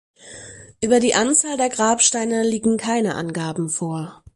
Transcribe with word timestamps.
Über 0.81 0.99
die 0.99 1.13
Anzahl 1.13 1.57
der 1.57 1.69
Grabsteine 1.69 2.41
liegen 2.41 2.77
keine 2.77 3.13
Angaben 3.13 3.69
vor. 3.69 4.23